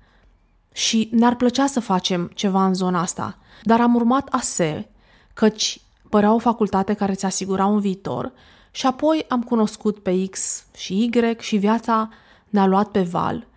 și 0.71 1.09
ne-ar 1.11 1.35
plăcea 1.35 1.65
să 1.65 1.79
facem 1.79 2.31
ceva 2.33 2.65
în 2.65 2.73
zona 2.73 3.01
asta, 3.01 3.37
dar 3.63 3.81
am 3.81 3.95
urmat 3.95 4.27
ASE, 4.27 4.89
căci 5.33 5.81
părea 6.09 6.33
o 6.33 6.37
facultate 6.37 6.93
care 6.93 7.13
ți 7.13 7.25
asigura 7.25 7.65
un 7.65 7.79
viitor 7.79 8.31
și 8.71 8.85
apoi 8.85 9.25
am 9.29 9.43
cunoscut 9.43 9.99
pe 9.99 10.25
X 10.25 10.65
și 10.75 11.03
Y 11.03 11.35
și 11.39 11.57
viața 11.57 12.09
ne-a 12.49 12.65
luat 12.65 12.87
pe 12.87 13.01
val 13.01 13.47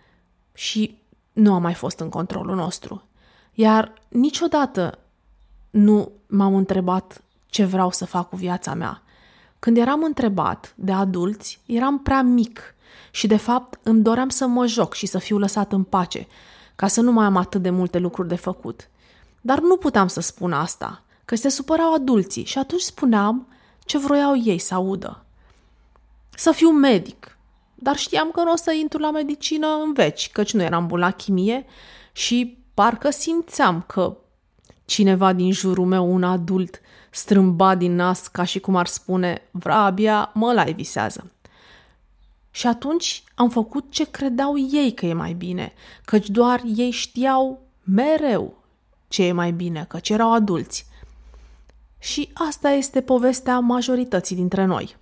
și 0.53 0.97
nu 1.33 1.53
a 1.53 1.57
mai 1.57 1.73
fost 1.73 1.99
în 1.99 2.09
controlul 2.09 2.55
nostru. 2.55 3.03
Iar 3.53 3.93
niciodată 4.07 4.97
nu 5.69 6.11
m-am 6.27 6.55
întrebat 6.55 7.21
ce 7.45 7.65
vreau 7.65 7.91
să 7.91 8.05
fac 8.05 8.29
cu 8.29 8.35
viața 8.35 8.73
mea. 8.73 9.01
Când 9.59 9.77
eram 9.77 10.03
întrebat 10.03 10.73
de 10.75 10.91
adulți, 10.91 11.59
eram 11.65 11.99
prea 11.99 12.21
mic 12.21 12.75
și, 13.11 13.27
de 13.27 13.37
fapt, 13.37 13.79
îmi 13.83 14.01
doream 14.01 14.29
să 14.29 14.47
mă 14.47 14.65
joc 14.65 14.93
și 14.93 15.05
să 15.05 15.17
fiu 15.17 15.37
lăsat 15.37 15.71
în 15.71 15.83
pace, 15.83 16.27
ca 16.75 16.87
să 16.87 17.01
nu 17.01 17.11
mai 17.11 17.25
am 17.25 17.37
atât 17.37 17.61
de 17.61 17.69
multe 17.69 17.97
lucruri 17.97 18.27
de 18.27 18.35
făcut. 18.35 18.89
Dar 19.41 19.59
nu 19.59 19.77
puteam 19.77 20.07
să 20.07 20.19
spun 20.19 20.53
asta, 20.53 21.03
că 21.25 21.35
se 21.35 21.49
supărau 21.49 21.93
adulții 21.93 22.43
și 22.43 22.57
atunci 22.57 22.81
spuneam 22.81 23.47
ce 23.85 23.97
vroiau 23.97 24.41
ei 24.43 24.59
să 24.59 24.73
audă. 24.73 25.23
Să 26.35 26.51
fiu 26.51 26.69
medic, 26.69 27.37
dar 27.75 27.95
știam 27.95 28.31
că 28.31 28.43
nu 28.43 28.51
o 28.51 28.55
să 28.55 28.71
intru 28.71 28.99
la 28.99 29.11
medicină 29.11 29.67
în 29.83 29.93
veci, 29.93 30.29
căci 30.31 30.53
nu 30.53 30.61
eram 30.61 30.87
bun 30.87 30.99
la 30.99 31.11
chimie 31.11 31.65
și 32.11 32.57
parcă 32.73 33.09
simțeam 33.09 33.83
că 33.87 34.17
cineva 34.89 35.33
din 35.33 35.51
jurul 35.51 35.85
meu, 35.85 36.13
un 36.13 36.23
adult, 36.23 36.81
strâmba 37.09 37.75
din 37.75 37.95
nas 37.95 38.27
ca 38.27 38.43
și 38.43 38.59
cum 38.59 38.75
ar 38.75 38.87
spune 38.87 39.41
vrabia, 39.51 40.31
mă 40.33 40.53
lai 40.53 40.73
visează. 40.73 41.31
Și 42.51 42.67
atunci 42.67 43.23
am 43.35 43.49
făcut 43.49 43.85
ce 43.89 44.11
credeau 44.11 44.57
ei 44.57 44.93
că 44.93 45.05
e 45.05 45.13
mai 45.13 45.33
bine, 45.33 45.73
căci 46.05 46.29
doar 46.29 46.61
ei 46.75 46.91
știau 46.91 47.61
mereu 47.83 48.57
ce 49.07 49.23
e 49.23 49.31
mai 49.31 49.51
bine, 49.51 49.85
căci 49.87 50.09
erau 50.09 50.33
adulți. 50.33 50.87
Și 51.99 52.29
asta 52.33 52.69
este 52.69 53.01
povestea 53.01 53.59
majorității 53.59 54.35
dintre 54.35 54.65
noi. 54.65 54.95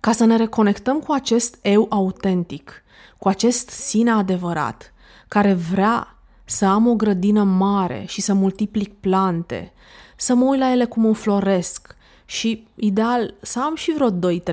Ca 0.00 0.12
să 0.12 0.24
ne 0.24 0.36
reconectăm 0.36 0.98
cu 1.00 1.12
acest 1.12 1.58
eu 1.62 1.86
autentic, 1.90 2.82
cu 3.18 3.28
acest 3.28 3.68
sine 3.68 4.10
adevărat, 4.10 4.92
care 5.28 5.52
vrea 5.52 6.14
să 6.50 6.64
am 6.64 6.86
o 6.86 6.94
grădină 6.94 7.42
mare 7.42 8.04
și 8.08 8.20
să 8.20 8.34
multiplic 8.34 8.92
plante, 9.00 9.72
să 10.16 10.34
mă 10.34 10.44
uit 10.44 10.60
la 10.60 10.70
ele 10.70 10.84
cum 10.84 11.04
înfloresc 11.04 11.96
și, 12.24 12.66
ideal, 12.74 13.34
să 13.40 13.60
am 13.60 13.74
și 13.74 13.92
vreo 13.92 14.10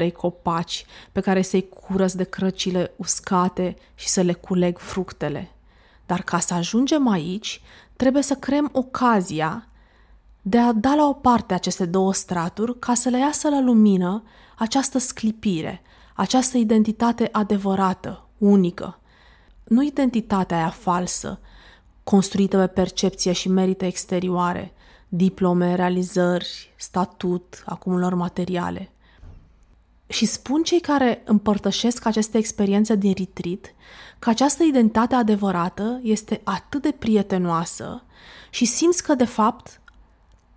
2-3 0.10 0.12
copaci 0.12 0.86
pe 1.12 1.20
care 1.20 1.42
să-i 1.42 1.70
curăț 1.70 2.14
de 2.14 2.24
crăcile 2.24 2.92
uscate 2.96 3.76
și 3.96 4.08
să 4.08 4.22
le 4.22 4.34
culeg 4.34 4.78
fructele. 4.78 5.52
Dar 6.06 6.22
ca 6.22 6.40
să 6.40 6.54
ajungem 6.54 7.08
aici, 7.08 7.62
trebuie 7.96 8.24
să 8.24 8.34
creăm 8.34 8.70
ocazia 8.74 9.68
de 10.42 10.58
a 10.58 10.74
da 10.74 10.94
la 10.94 11.08
o 11.08 11.14
parte 11.14 11.54
aceste 11.54 11.86
două 11.86 12.14
straturi 12.14 12.80
ca 12.80 12.94
să 12.94 13.10
le 13.10 13.20
iasă 13.20 13.50
la 13.50 13.60
lumină 13.60 14.24
această 14.58 14.98
sclipire, 14.98 15.82
această 16.16 16.58
identitate 16.58 17.30
adevărată, 17.32 18.28
unică. 18.38 19.00
Nu 19.64 19.82
identitatea 19.82 20.58
aia 20.58 20.70
falsă, 20.70 21.40
construită 22.10 22.58
pe 22.58 22.68
percepție 22.68 23.32
și 23.32 23.50
merite 23.50 23.86
exterioare, 23.86 24.74
diplome, 25.10 25.76
realizări, 25.76 26.74
statut, 26.78 27.64
acumulări 27.66 28.16
materiale. 28.16 28.92
Și 30.08 30.26
spun 30.26 30.64
cei 30.64 30.80
care 30.80 31.22
împărtășesc 31.26 32.06
aceste 32.06 32.38
experiențe 32.38 32.96
din 32.96 33.14
retreat 33.18 33.74
că 34.20 34.30
această 34.30 34.64
identitate 34.64 35.16
adevărată 35.16 36.00
este 36.04 36.42
atât 36.44 36.82
de 36.82 36.92
prietenoasă 36.92 38.04
și 38.50 38.66
simți 38.66 39.04
că, 39.04 39.16
de 39.16 39.26
fapt, 39.26 39.82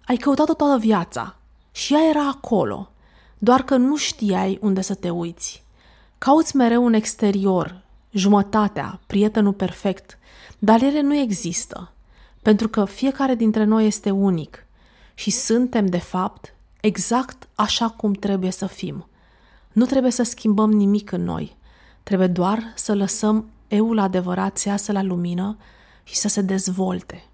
ai 0.05 0.17
căutat-o 0.17 0.55
toată 0.55 0.79
viața 0.79 1.37
și 1.73 1.95
ea 1.95 2.09
era 2.09 2.29
acolo, 2.29 2.93
doar 3.39 3.63
că 3.63 3.77
nu 3.77 3.97
știai 3.97 4.59
unde 4.61 4.81
să 4.81 4.95
te 4.95 5.11
uiți. 5.11 5.65
Cauți 6.19 6.57
mereu 6.57 6.85
un 6.85 6.93
exterior, 6.93 7.83
jumătatea, 8.11 9.01
prietenul 9.07 9.53
perfect, 9.53 10.19
dar 10.63 10.83
ele 10.83 11.01
nu 11.01 11.15
există, 11.15 11.93
pentru 12.43 12.69
că 12.69 12.85
fiecare 12.85 13.35
dintre 13.35 13.65
noi 13.65 13.87
este 13.87 14.11
unic 14.11 14.67
și 15.15 15.31
suntem, 15.31 15.87
de 15.87 15.99
fapt, 15.99 16.55
exact 16.81 17.49
așa 17.55 17.89
cum 17.89 18.13
trebuie 18.13 18.51
să 18.51 18.67
fim. 18.67 19.07
Nu 19.73 19.85
trebuie 19.85 20.11
să 20.11 20.23
schimbăm 20.23 20.73
nimic 20.73 21.13
în 21.13 21.25
noi, 21.25 21.57
trebuie 22.03 22.27
doar 22.27 22.73
să 22.75 22.95
lăsăm 22.95 23.51
eul 23.69 23.99
adevărat 23.99 24.59
să 24.59 24.69
iasă 24.69 24.93
la 24.93 25.03
lumină 25.03 25.57
și 26.03 26.17
să 26.17 26.29
se 26.29 26.41
dezvolte. 26.41 27.25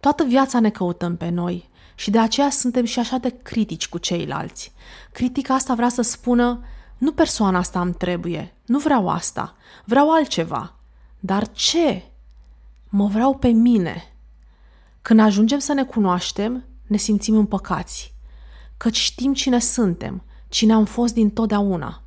Toată 0.00 0.24
viața 0.24 0.60
ne 0.60 0.70
căutăm 0.70 1.16
pe 1.16 1.28
noi 1.28 1.68
și 1.94 2.10
de 2.10 2.18
aceea 2.18 2.50
suntem 2.50 2.84
și 2.84 2.98
așa 2.98 3.16
de 3.16 3.34
critici 3.42 3.88
cu 3.88 3.98
ceilalți. 3.98 4.72
Critica 5.12 5.54
asta 5.54 5.74
vrea 5.74 5.88
să 5.88 6.02
spună, 6.02 6.60
nu 6.98 7.12
persoana 7.12 7.58
asta 7.58 7.80
îmi 7.80 7.94
trebuie, 7.94 8.54
nu 8.66 8.78
vreau 8.78 9.08
asta, 9.08 9.56
vreau 9.84 10.10
altceva. 10.10 10.77
Dar 11.20 11.52
ce? 11.52 12.02
Mă 12.88 13.06
vreau 13.06 13.34
pe 13.34 13.48
mine. 13.48 14.12
Când 15.02 15.20
ajungem 15.20 15.58
să 15.58 15.72
ne 15.72 15.84
cunoaștem, 15.84 16.64
ne 16.86 16.96
simțim 16.96 17.36
împăcați, 17.36 18.14
căci 18.76 18.96
știm 18.96 19.34
cine 19.34 19.58
suntem, 19.58 20.22
cine 20.48 20.72
am 20.72 20.84
fost 20.84 21.14
din 21.14 21.30
totdeauna. 21.30 22.02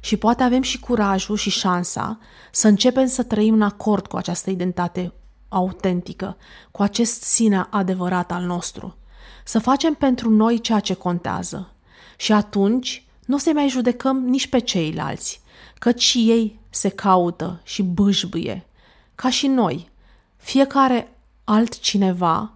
Și 0.00 0.16
poate 0.16 0.42
avem 0.42 0.62
și 0.62 0.80
curajul 0.80 1.36
și 1.36 1.50
șansa 1.50 2.18
să 2.52 2.68
începem 2.68 3.06
să 3.06 3.22
trăim 3.22 3.54
în 3.54 3.62
acord 3.62 4.06
cu 4.06 4.16
această 4.16 4.50
identitate 4.50 5.12
autentică, 5.48 6.36
cu 6.70 6.82
acest 6.82 7.22
sine 7.22 7.66
adevărat 7.70 8.32
al 8.32 8.42
nostru. 8.42 8.96
Să 9.44 9.58
facem 9.58 9.94
pentru 9.94 10.30
noi 10.30 10.60
ceea 10.60 10.80
ce 10.80 10.94
contează. 10.94 11.72
Și 12.16 12.32
atunci 12.32 13.06
nu 13.26 13.34
o 13.34 13.38
să 13.38 13.50
mai 13.54 13.68
judecăm 13.68 14.16
nici 14.16 14.46
pe 14.46 14.58
ceilalți, 14.58 15.40
căci 15.78 16.02
și 16.02 16.30
ei 16.30 16.60
se 16.70 16.88
caută 16.88 17.60
și 17.64 17.82
bâșbâie, 17.82 18.66
ca 19.14 19.30
și 19.30 19.46
noi. 19.46 19.90
Fiecare 20.36 21.16
altcineva 21.44 22.52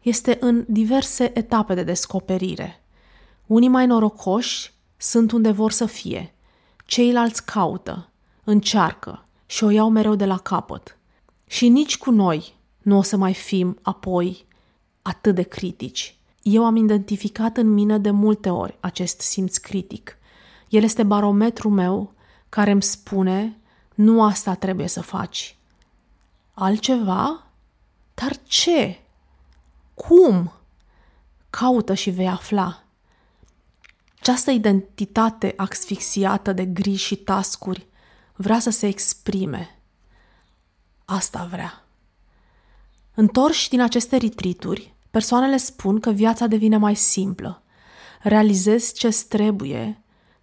este 0.00 0.36
în 0.40 0.64
diverse 0.68 1.38
etape 1.38 1.74
de 1.74 1.82
descoperire. 1.82 2.82
Unii 3.46 3.68
mai 3.68 3.86
norocoși 3.86 4.72
sunt 4.96 5.32
unde 5.32 5.50
vor 5.50 5.70
să 5.70 5.86
fie, 5.86 6.34
ceilalți 6.84 7.44
caută, 7.44 8.08
încearcă 8.44 9.24
și 9.46 9.64
o 9.64 9.70
iau 9.70 9.90
mereu 9.90 10.14
de 10.14 10.24
la 10.24 10.38
capăt. 10.38 10.98
Și 11.46 11.68
nici 11.68 11.98
cu 11.98 12.10
noi 12.10 12.54
nu 12.78 12.96
o 12.96 13.02
să 13.02 13.16
mai 13.16 13.34
fim 13.34 13.78
apoi 13.82 14.46
atât 15.02 15.34
de 15.34 15.42
critici. 15.42 16.16
Eu 16.42 16.64
am 16.64 16.76
identificat 16.76 17.56
în 17.56 17.68
mine 17.72 17.98
de 17.98 18.10
multe 18.10 18.50
ori 18.50 18.76
acest 18.80 19.20
simț 19.20 19.56
critic. 19.56 20.16
El 20.68 20.82
este 20.82 21.02
barometru 21.02 21.68
meu 21.68 22.12
care 22.52 22.70
îmi 22.70 22.82
spune 22.82 23.56
nu 23.94 24.22
asta 24.22 24.54
trebuie 24.54 24.86
să 24.86 25.02
faci. 25.02 25.56
Altceva? 26.54 27.46
Dar 28.14 28.36
ce? 28.42 29.00
Cum? 29.94 30.52
Caută 31.50 31.94
și 31.94 32.10
vei 32.10 32.28
afla. 32.28 32.82
Această 34.18 34.50
identitate 34.50 35.54
asfixiată 35.56 36.52
de 36.52 36.64
griji 36.64 37.04
și 37.04 37.16
tascuri 37.16 37.86
vrea 38.34 38.58
să 38.58 38.70
se 38.70 38.86
exprime. 38.86 39.78
Asta 41.04 41.48
vrea. 41.50 41.84
Întorși 43.14 43.68
din 43.68 43.80
aceste 43.80 44.16
ritrituri, 44.16 44.94
persoanele 45.10 45.56
spun 45.56 46.00
că 46.00 46.10
viața 46.10 46.46
devine 46.46 46.76
mai 46.76 46.94
simplă. 46.94 47.62
Realizezi 48.22 48.94
ce 48.94 49.24
trebuie, 49.28 50.01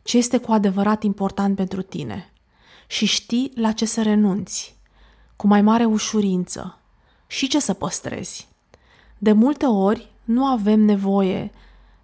ce 0.10 0.18
este 0.18 0.38
cu 0.38 0.52
adevărat 0.52 1.04
important 1.04 1.56
pentru 1.56 1.82
tine 1.82 2.32
și 2.88 3.06
știi 3.06 3.52
la 3.56 3.72
ce 3.72 3.86
să 3.86 4.02
renunți, 4.02 4.78
cu 5.36 5.48
mai 5.48 5.62
mare 5.62 5.86
ușurință 5.86 6.80
și 7.28 7.48
ce 7.48 7.60
să 7.60 7.74
păstrezi. 7.74 8.48
De 9.18 9.32
multe 9.32 9.66
ori 9.66 10.12
nu 10.24 10.46
avem 10.46 10.80
nevoie 10.80 11.52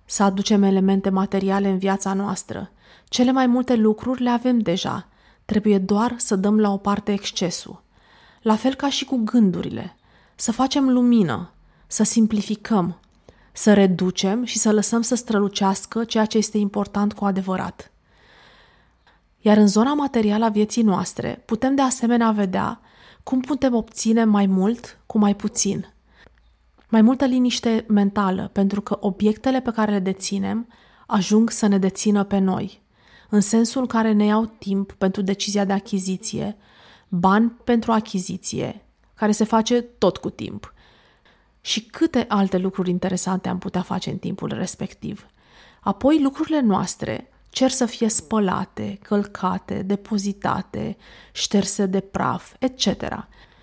să 0.06 0.24
aducem 0.24 0.64
elemente 0.64 1.10
materiale 1.10 1.70
în 1.70 1.78
viața 1.78 2.14
noastră. 2.14 2.72
Cele 3.06 3.32
mai 3.32 3.48
multe 3.48 3.76
lucruri 3.76 4.22
le 4.22 4.30
avem 4.30 4.60
deja. 4.60 5.08
Trebuie 5.46 5.78
doar 5.78 6.14
să 6.18 6.36
dăm 6.36 6.60
la 6.60 6.72
o 6.72 6.78
parte 6.78 7.12
excesul. 7.12 7.84
La 8.42 8.56
fel 8.56 8.76
ca 8.76 8.90
și 8.90 9.06
cu 9.06 9.22
gândurile. 9.24 9.96
Să 10.36 10.52
facem 10.52 10.90
lumină, 10.90 11.52
să 11.88 12.04
simplificăm, 12.04 13.00
să 13.52 13.74
reducem 13.74 14.44
și 14.44 14.58
să 14.58 14.72
lăsăm 14.72 15.02
să 15.02 15.16
strălucească 15.16 16.04
ceea 16.04 16.26
ce 16.26 16.38
este 16.38 16.58
important 16.58 17.14
cu 17.14 17.26
adevărat. 17.26 17.90
Iar 19.46 19.58
în 19.58 19.68
zona 19.68 19.94
materială 19.94 20.46
a 20.46 20.50
vieții 20.50 20.82
noastre 20.82 21.44
putem 21.46 21.76
de 21.76 21.82
asemenea 21.82 22.32
vedea 22.32 22.80
cum 23.24 23.40
putem 23.40 23.74
obține 23.76 24.24
mai 24.24 24.46
mult 24.46 25.00
cu 25.06 25.18
mai 25.18 25.36
puțin– 25.36 25.86
mai 26.90 27.02
multă 27.02 27.26
liniște 27.26 27.86
mentală, 27.88 28.50
pentru 28.54 28.82
că 28.82 28.98
obiectele 29.00 29.62
pe 29.62 29.72
care 29.72 29.92
le 29.92 30.00
deținem 30.00 30.68
ajung 31.08 31.50
să 31.50 31.68
ne 31.68 31.78
dețină 31.78 32.24
pe 32.24 32.38
noi, 32.38 32.82
în 33.30 33.42
sensul 33.42 33.82
în 33.82 33.88
care 33.88 34.12
ne 34.12 34.26
iau 34.26 34.46
timp 34.46 34.92
pentru 34.92 35.22
decizia 35.22 35.66
de 35.66 35.74
achiziție, 35.74 36.58
bani 37.08 37.50
pentru 37.64 37.92
achiziție, 37.92 38.86
care 39.14 39.32
se 39.32 39.44
face 39.44 39.82
tot 39.82 40.18
cu 40.18 40.30
timp. 40.30 40.74
Și 41.62 41.86
câte 41.86 42.26
alte 42.28 42.58
lucruri 42.58 42.90
interesante 42.90 43.50
am 43.50 43.58
putea 43.58 43.82
face 43.82 44.10
în 44.10 44.18
timpul 44.18 44.54
respectiv. 44.54 45.28
Apoi 45.82 46.22
lucrurile 46.22 46.60
noastre 46.60 47.30
cer 47.56 47.70
să 47.70 47.86
fie 47.86 48.08
spălate, 48.08 49.00
călcate, 49.02 49.82
depozitate, 49.82 50.98
șterse 51.32 51.86
de 51.86 52.00
praf, 52.00 52.54
etc. 52.60 52.88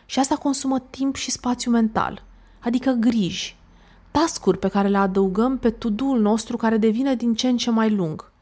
Și 0.06 0.18
asta 0.18 0.34
consumă 0.34 0.78
timp 0.78 1.16
și 1.16 1.30
spațiu 1.30 1.70
mental– 1.70 2.22
adică 2.62 2.90
griji, 2.90 3.56
tascuri 4.10 4.58
pe 4.58 4.68
care 4.68 4.88
le 4.88 4.96
adăugăm 4.96 5.58
pe 5.58 5.70
tudul 5.70 6.20
nostru 6.20 6.56
care 6.56 6.76
devine 6.76 7.14
din 7.14 7.34
ce 7.34 7.48
în 7.48 7.56
ce 7.56 7.70
mai 7.70 7.90
lung. 7.90 8.32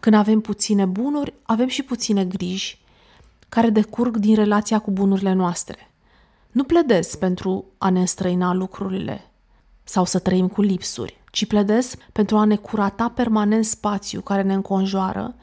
Când 0.00 0.14
avem 0.14 0.40
puține 0.40 0.84
bunuri, 0.84 1.34
avem 1.42 1.68
și 1.68 1.82
puține 1.82 2.24
griji 2.24 2.78
care 3.48 3.70
decurg 3.70 4.16
din 4.16 4.34
relația 4.34 4.78
cu 4.78 4.90
bunurile 4.90 5.32
noastre. 5.32 5.90
Nu 6.50 6.64
pledez 6.64 7.14
pentru 7.14 7.64
a 7.78 7.90
ne 7.90 8.00
înstrăina 8.00 8.52
lucrurile 8.52 9.30
sau 9.84 10.04
să 10.04 10.18
trăim 10.18 10.48
cu 10.48 10.62
lipsuri, 10.62 11.17
ci 11.30 11.46
pledez 11.46 11.94
pentru 12.12 12.36
a 12.36 12.44
ne 12.44 12.56
curata 12.56 13.08
permanent 13.08 13.64
spațiu 13.64 14.20
care 14.20 14.42
ne 14.42 14.54
înconjoară 14.54 15.34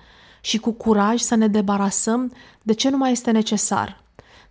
și 0.41 0.57
cu 0.57 0.71
curaj 0.71 1.19
să 1.19 1.35
ne 1.35 1.47
debarasăm 1.47 2.33
de 2.61 2.73
ce 2.73 2.89
nu 2.89 2.97
mai 2.97 3.11
este 3.11 3.31
necesar– 3.31 3.97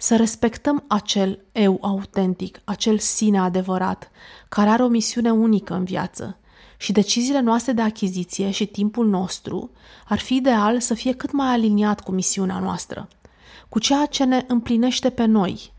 să 0.05 0.17
respectăm 0.17 0.85
acel 0.87 1.45
eu 1.53 1.79
autentic, 1.81 2.61
acel 2.65 2.99
sine 2.99 3.39
adevărat, 3.39 4.11
care 4.49 4.69
are 4.69 4.83
o 4.83 4.89
misiune 4.89 5.31
unică 5.31 5.75
în 5.75 5.85
viață. 5.85 6.39
Și 6.77 6.93
deciziile 6.93 7.41
noastre 7.41 7.73
de 7.73 7.83
achiziție 7.83 8.51
și 8.51 8.67
timpul 8.67 9.07
nostru 9.07 9.71
ar 10.09 10.19
fi 10.19 10.35
ideal 10.35 10.81
să 10.81 10.95
fie 10.95 11.13
cât 11.13 11.33
mai 11.33 11.49
aliniat 11.49 12.01
cu 12.01 12.13
misiunea 12.13 12.59
noastră, 12.59 13.09
cu 13.69 13.79
ceea 13.79 14.07
ce 14.07 14.25
ne 14.25 14.45
împlinește 14.49 15.11
pe 15.11 15.25
noi. 15.25 15.73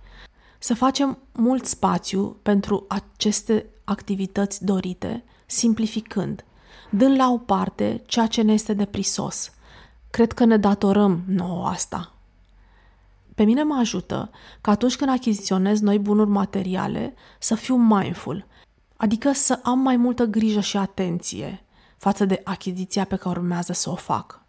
Să 0.60 0.74
facem 0.74 1.18
mult 1.32 1.66
spațiu 1.66 2.38
pentru 2.42 2.86
aceste 2.88 3.66
activități 3.84 4.66
dorite, 4.66 5.24
simplificând, 5.46 6.46
dând 6.90 7.18
la 7.18 7.32
o 7.32 7.38
parte 7.38 8.04
ceea 8.06 8.28
ce 8.28 8.42
ne 8.42 8.54
este 8.54 8.74
de 8.74 8.86
prisos. 8.86 9.52
Cred 10.10 10.32
că 10.32 10.46
ne 10.46 10.58
datorăm 10.58 11.24
nouă 11.28 11.68
asta. 11.68 12.14
Pe 13.36 13.44
mine 13.44 13.64
mă 13.64 13.76
ajută 13.80 14.30
că 14.62 14.70
atunci 14.70 14.96
când 14.96 15.10
achiziționez 15.10 15.80
noi 15.80 16.00
bunuri 16.00 16.30
materiale 16.30 17.14
să 17.40 17.56
fiu 17.56 17.76
mindful, 17.76 18.46
adică 18.96 19.32
să 19.32 19.60
am 19.64 19.80
mai 19.80 19.96
multă 19.96 20.26
grijă 20.26 20.60
și 20.60 20.78
atenție 20.78 21.64
față 21.98 22.26
de 22.26 22.42
achiziția 22.44 23.06
pe 23.06 23.16
care 23.16 23.40
urmează 23.40 23.74
să 23.74 23.90
o 23.90 23.96
fac. 23.96 24.42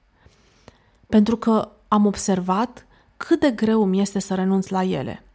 Pentru 1.07 1.37
că 1.37 1.69
am 1.89 2.07
observat 2.07 2.87
cât 3.17 3.41
de 3.41 3.51
greu 3.51 3.85
mi 3.85 4.01
este 4.01 4.19
să 4.19 4.35
renunț 4.35 4.69
la 4.69 4.85
ele. 4.85 5.26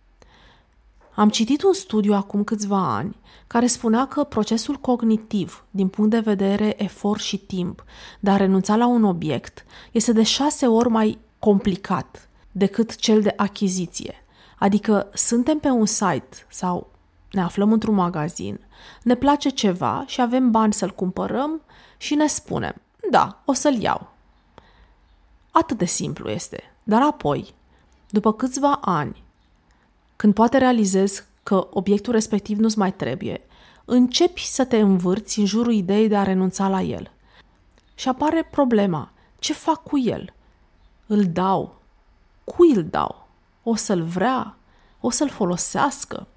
Am 1.16 1.30
citit 1.30 1.64
un 1.64 1.74
studiu 1.74 2.14
acum 2.14 2.44
câțiva 2.44 2.96
ani 2.96 3.16
care 3.48 3.68
spunea 3.68 4.08
că 4.08 4.24
procesul 4.24 4.76
cognitiv, 4.76 5.66
din 5.72 5.88
punct 5.88 6.10
de 6.10 6.20
vedere 6.20 6.84
efort 6.84 7.22
și 7.22 7.38
timp, 7.38 7.84
de 8.20 8.30
a 8.30 8.36
renunța 8.36 8.76
la 8.76 8.86
un 8.86 9.04
obiect, 9.04 9.66
este 9.92 10.12
de 10.12 10.24
șase 10.24 10.68
ori 10.68 10.90
mai 10.90 11.20
complicat 11.40 12.30
decât 12.52 12.96
cel 12.96 13.22
de 13.22 13.34
achiziție. 13.38 14.16
Adică 14.58 15.10
suntem 15.14 15.60
pe 15.60 15.70
un 15.70 15.86
site 15.86 16.46
sau 16.50 16.90
ne 17.32 17.42
aflăm 17.42 17.72
într-un 17.72 17.96
magazin, 17.96 18.60
ne 19.04 19.16
place 19.16 19.50
ceva 19.50 20.04
și 20.08 20.22
avem 20.22 20.52
bani 20.52 20.74
să-l 20.74 20.92
cumpărăm 20.92 21.62
și 21.98 22.16
ne 22.16 22.28
spunem, 22.28 22.76
da, 23.10 23.42
o 23.46 23.54
să-l 23.54 23.82
iau. 23.82 24.12
Atât 25.52 25.78
de 25.78 25.86
simplu 25.86 26.30
este. 26.30 26.64
Dar 26.84 27.02
apoi, 27.02 27.54
după 28.10 28.34
câțiva 28.34 28.80
ani, 28.82 29.24
când 30.22 30.34
poate 30.34 30.58
realizezi 30.58 31.24
că 31.44 31.68
obiectul 31.72 32.14
respectiv 32.14 32.58
nu-ți 32.58 32.78
mai 32.78 32.94
trebuie, 32.94 33.42
începi 33.86 34.46
să 34.46 34.66
te 34.66 34.78
învârți 34.78 35.40
în 35.40 35.46
jurul 35.46 35.74
ideii 35.74 36.08
de 36.08 36.18
a 36.18 36.24
renunța 36.24 36.68
la 36.68 36.82
el. 36.82 37.12
Și 37.96 38.08
apare 38.08 38.48
problema, 38.52 39.12
ce 39.40 39.54
fac 39.54 39.84
cu 39.84 40.00
el? 40.00 40.34
Îl 41.08 41.24
dau, 41.24 41.82
Cui 42.44 42.74
îl 42.76 42.84
dau? 42.84 43.28
O 43.64 43.76
să-l 43.76 44.04
vrea? 44.04 44.56
O 45.00 45.10
să-l 45.10 45.30
folosească? 45.30 46.28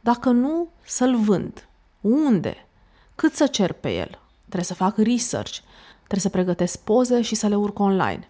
Dacă 0.00 0.30
nu, 0.30 0.68
să-l 0.84 1.16
vând. 1.16 1.68
Unde? 2.00 2.66
Cât 3.14 3.34
să 3.34 3.46
cer 3.46 3.72
pe 3.72 3.94
el? 3.94 4.18
Trebuie 4.40 4.64
să 4.64 4.74
fac 4.74 4.96
research. 4.96 5.58
Trebuie 5.96 6.20
să 6.20 6.28
pregătesc 6.28 6.78
poze 6.78 7.22
și 7.22 7.34
să 7.34 7.46
le 7.46 7.54
urc 7.54 7.78
online. 7.78 8.28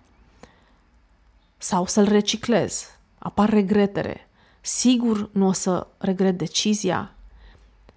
Sau 1.58 1.86
să-l 1.86 2.08
reciclez. 2.08 2.86
Apar 3.18 3.48
regretere. 3.50 4.28
Sigur 4.66 5.28
nu 5.32 5.46
o 5.46 5.52
să 5.52 5.86
regret 5.98 6.38
decizia. 6.38 7.14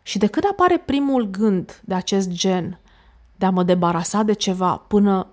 Și 0.02 0.18
de 0.18 0.28
când 0.28 0.46
apare 0.52 0.78
primul 0.78 1.30
gând 1.30 1.82
de 1.86 1.94
acest 1.94 2.30
gen, 2.30 2.80
de 3.36 3.46
a 3.46 3.50
mă 3.50 3.64
debarasa 3.64 4.24
de 4.24 4.34
ceva, 4.34 4.76
până 4.76 5.28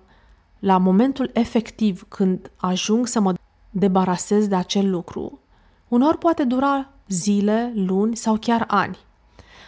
la 0.59 0.77
momentul 0.77 1.29
efectiv 1.33 2.05
când 2.07 2.51
ajung 2.55 3.07
să 3.07 3.19
mă 3.19 3.33
debarasez 3.69 4.47
de 4.47 4.55
acel 4.55 4.89
lucru, 4.89 5.39
unor 5.87 6.17
poate 6.17 6.43
dura 6.43 6.89
zile, 7.07 7.71
luni 7.75 8.15
sau 8.15 8.37
chiar 8.37 8.65
ani. 8.67 8.97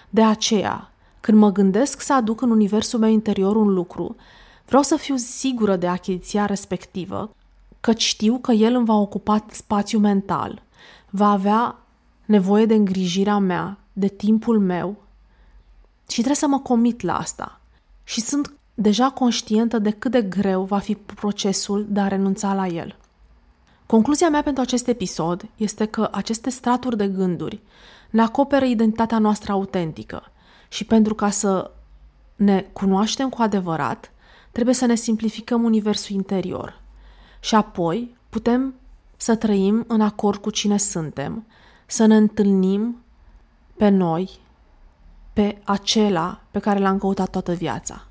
De 0.10 0.24
aceea, 0.24 0.92
când 1.22 1.38
mă 1.38 1.52
gândesc 1.52 2.02
să 2.02 2.14
aduc 2.14 2.42
în 2.42 2.52
universul 2.52 3.00
meu 3.00 3.10
interior 3.10 3.56
un 3.56 3.74
lucru, 3.74 4.16
vreau 4.66 4.82
să 4.82 4.96
fiu 4.96 5.16
sigură 5.16 5.76
de 5.76 5.88
achiziția 5.88 6.46
respectivă, 6.46 7.36
căci 7.80 8.02
știu 8.02 8.38
că 8.38 8.52
el 8.52 8.76
îmi 8.76 8.86
va 8.86 8.96
ocupa 8.96 9.46
spațiu 9.52 10.00
mental, 10.00 10.66
va 11.10 11.32
avea 11.32 11.76
nevoie 12.26 12.66
de 12.66 12.74
îngrijirea 12.74 13.38
mea, 13.38 13.78
de 13.94 14.08
timpul 14.08 14.60
meu 14.60 14.96
și 16.08 16.16
trebuie 16.16 16.36
să 16.36 16.48
mă 16.48 16.60
comit 16.60 17.02
la 17.02 17.18
asta. 17.18 17.60
Și 18.04 18.22
sunt 18.22 18.54
deja 18.74 19.10
conștientă 19.10 19.80
de 19.80 19.90
cât 19.90 20.12
de 20.12 20.22
greu 20.22 20.64
va 20.64 20.80
fi 20.80 20.96
procesul 20.96 21.86
de 21.90 22.00
a 22.00 22.08
renunța 22.08 22.54
la 22.54 22.68
el. 22.68 22.96
Concluzia 23.86 24.30
mea 24.30 24.44
pentru 24.44 24.62
acest 24.62 24.88
episod 24.88 25.46
este 25.56 25.86
că 25.86 26.10
aceste 26.12 26.50
straturi 26.50 26.98
de 26.98 27.08
gânduri 27.08 27.62
ne 28.10 28.22
acoperă 28.22 28.66
identitatea 28.66 29.20
noastră 29.20 29.52
autentică 29.52 30.32
și 30.68 30.86
pentru 30.86 31.16
ca 31.16 31.30
să 31.30 31.72
ne 32.36 32.66
cunoaștem 32.74 33.30
cu 33.30 33.42
adevărat, 33.42 34.12
trebuie 34.52 34.76
să 34.76 34.86
ne 34.86 34.96
simplificăm 34.96 35.64
universul 35.64 36.16
interior 36.16 36.82
și 37.40 37.56
apoi 37.56 38.16
putem 38.30 38.74
să 39.18 39.36
trăim 39.36 39.84
în 39.88 40.02
acord 40.02 40.42
cu 40.42 40.50
cine 40.50 40.78
suntem, 40.78 41.46
să 41.86 42.06
ne 42.06 42.16
întâlnim 42.16 42.98
pe 43.76 43.90
noi 43.90 44.40
pe 45.34 45.62
acela 45.64 46.42
pe 46.52 46.60
care 46.60 46.80
l-am 46.80 46.98
căutat 46.98 47.30
toată 47.30 47.54
viața. 47.54 48.08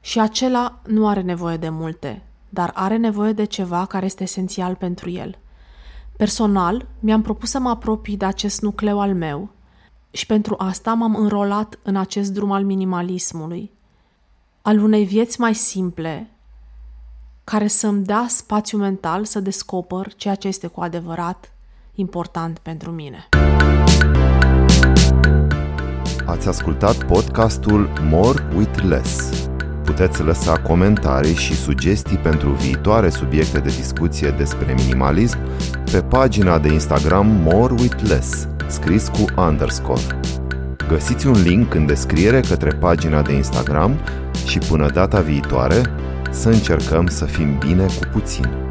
Și 0.00 0.20
acela 0.20 0.80
nu 0.86 1.08
are 1.08 1.20
nevoie 1.20 1.56
de 1.56 1.68
multe, 1.68 2.22
dar 2.48 2.70
are 2.74 2.96
nevoie 2.96 3.32
de 3.32 3.44
ceva 3.44 3.86
care 3.86 4.04
este 4.04 4.22
esențial 4.22 4.74
pentru 4.74 5.10
el. 5.10 5.38
Personal, 6.16 6.86
mi-am 7.00 7.22
propus 7.22 7.50
să 7.50 7.58
mă 7.58 7.68
apropii 7.68 8.16
de 8.16 8.24
acest 8.24 8.60
nucleu 8.60 9.00
al 9.00 9.14
meu 9.14 9.48
și 10.10 10.26
pentru 10.26 10.54
asta 10.58 10.94
m-am 10.94 11.14
înrolat 11.14 11.78
în 11.82 11.96
acest 11.96 12.32
drum 12.32 12.52
al 12.52 12.64
minimalismului, 12.64 13.70
al 14.62 14.78
unei 14.78 15.04
vieți 15.04 15.40
mai 15.40 15.54
simple, 15.54 16.30
care 17.44 17.66
să-mi 17.66 18.04
dea 18.04 18.26
spațiu 18.28 18.78
mental 18.78 19.24
să 19.24 19.40
descoper 19.40 20.14
ceea 20.16 20.34
ce 20.34 20.48
este 20.48 20.66
cu 20.66 20.80
adevărat 20.80 21.52
important 21.94 22.58
pentru 22.58 22.90
mine. 22.90 23.28
Ați 26.26 26.48
ascultat 26.48 27.04
podcastul 27.04 27.92
More 28.00 28.48
with 28.56 28.82
Less. 28.82 29.46
Puteți 29.84 30.22
lăsa 30.22 30.58
comentarii 30.58 31.34
și 31.34 31.54
sugestii 31.54 32.16
pentru 32.16 32.50
viitoare 32.50 33.08
subiecte 33.08 33.58
de 33.58 33.68
discuție 33.68 34.30
despre 34.30 34.74
minimalism 34.74 35.38
pe 35.92 36.02
pagina 36.02 36.58
de 36.58 36.72
Instagram 36.72 37.26
More 37.26 37.72
with 37.72 38.08
Less, 38.08 38.48
scris 38.66 39.08
cu 39.08 39.40
underscore. 39.40 40.20
Găsiți 40.88 41.26
un 41.26 41.42
link 41.42 41.74
în 41.74 41.86
descriere 41.86 42.40
către 42.40 42.70
pagina 42.70 43.22
de 43.22 43.32
Instagram 43.32 43.98
și 44.46 44.58
până 44.58 44.90
data 44.90 45.20
viitoare 45.20 45.82
să 46.32 46.48
încercăm 46.48 47.06
să 47.06 47.24
fim 47.24 47.58
bine 47.58 47.86
cu 47.86 48.08
puțin. 48.12 48.61